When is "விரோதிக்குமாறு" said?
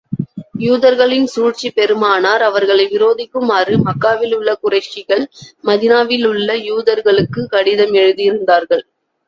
2.91-3.75